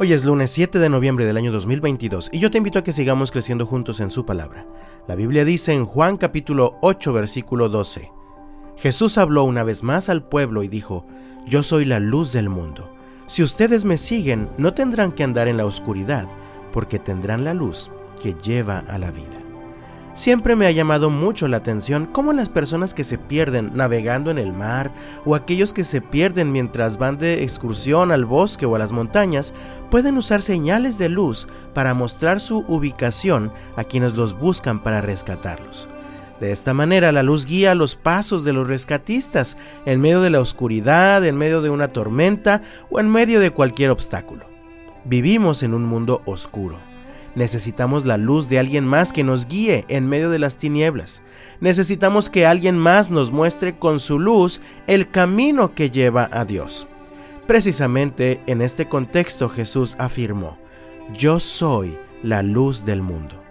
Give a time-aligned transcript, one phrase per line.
[0.00, 2.92] Hoy es lunes 7 de noviembre del año 2022 y yo te invito a que
[2.92, 4.66] sigamos creciendo juntos en su palabra.
[5.06, 8.10] La Biblia dice en Juan capítulo 8 versículo 12,
[8.76, 11.06] Jesús habló una vez más al pueblo y dijo,
[11.46, 12.92] Yo soy la luz del mundo.
[13.26, 16.26] Si ustedes me siguen, no tendrán que andar en la oscuridad,
[16.72, 19.43] porque tendrán la luz que lleva a la vida.
[20.14, 24.38] Siempre me ha llamado mucho la atención cómo las personas que se pierden navegando en
[24.38, 24.92] el mar
[25.24, 29.54] o aquellos que se pierden mientras van de excursión al bosque o a las montañas
[29.90, 35.88] pueden usar señales de luz para mostrar su ubicación a quienes los buscan para rescatarlos.
[36.38, 40.40] De esta manera la luz guía los pasos de los rescatistas en medio de la
[40.40, 44.46] oscuridad, en medio de una tormenta o en medio de cualquier obstáculo.
[45.04, 46.93] Vivimos en un mundo oscuro
[47.34, 51.22] Necesitamos la luz de alguien más que nos guíe en medio de las tinieblas.
[51.60, 56.86] Necesitamos que alguien más nos muestre con su luz el camino que lleva a Dios.
[57.46, 60.58] Precisamente en este contexto Jesús afirmó,
[61.12, 63.44] Yo soy la luz del mundo.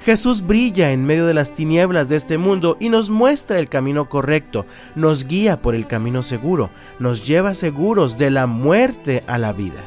[0.00, 4.08] Jesús brilla en medio de las tinieblas de este mundo y nos muestra el camino
[4.08, 9.52] correcto, nos guía por el camino seguro, nos lleva seguros de la muerte a la
[9.52, 9.82] vida.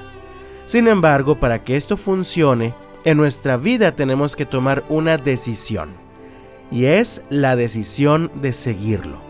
[0.66, 5.92] Sin embargo, para que esto funcione, en nuestra vida tenemos que tomar una decisión,
[6.72, 9.22] y es la decisión de seguirlo.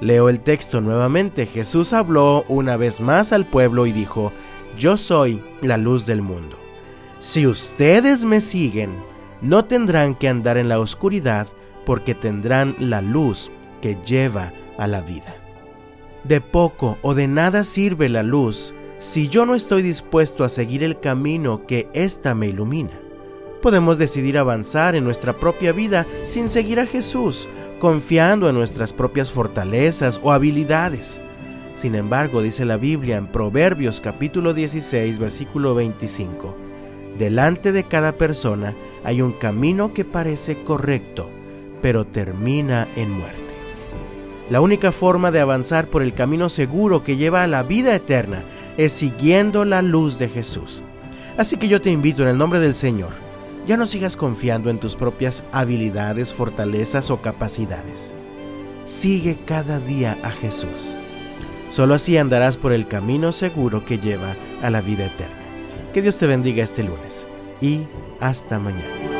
[0.00, 1.46] Leo el texto nuevamente.
[1.46, 4.32] Jesús habló una vez más al pueblo y dijo,
[4.76, 6.58] Yo soy la luz del mundo.
[7.20, 8.90] Si ustedes me siguen,
[9.40, 11.46] no tendrán que andar en la oscuridad,
[11.86, 15.36] porque tendrán la luz que lleva a la vida.
[16.24, 20.84] De poco o de nada sirve la luz si yo no estoy dispuesto a seguir
[20.84, 22.92] el camino que ésta me ilumina.
[23.60, 27.48] Podemos decidir avanzar en nuestra propia vida sin seguir a Jesús,
[27.80, 31.20] confiando en nuestras propias fortalezas o habilidades.
[31.74, 36.54] Sin embargo, dice la Biblia en Proverbios capítulo 16, versículo 25,
[37.18, 41.28] Delante de cada persona hay un camino que parece correcto,
[41.82, 43.42] pero termina en muerte.
[44.50, 48.44] La única forma de avanzar por el camino seguro que lleva a la vida eterna
[48.76, 50.82] es siguiendo la luz de Jesús.
[51.36, 53.12] Así que yo te invito en el nombre del Señor,
[53.66, 58.12] ya no sigas confiando en tus propias habilidades, fortalezas o capacidades.
[58.84, 60.94] Sigue cada día a Jesús.
[61.70, 65.34] Solo así andarás por el camino seguro que lleva a la vida eterna.
[65.92, 67.26] Que Dios te bendiga este lunes
[67.60, 67.80] y
[68.20, 69.13] hasta mañana.